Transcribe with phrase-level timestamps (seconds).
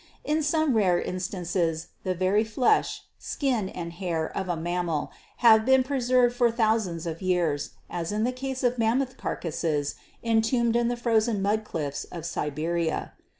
[0.23, 5.11] In some rare instances the very flesh, skin and hair of a mammal
[5.45, 9.93] have been preserved for thousands of years, as in the case of mammoth carcasses
[10.23, 13.11] entombed in the frozen mud cliffs of Siberia.